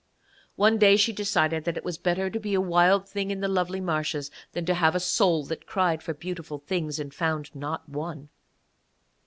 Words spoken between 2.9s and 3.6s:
thing in the